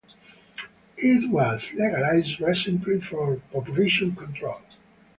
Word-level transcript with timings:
It 0.97 1.29
was 1.29 1.73
legalized 1.73 2.39
recently 2.39 2.99
for 3.01 3.35
population 3.53 4.15
control. 4.15 4.59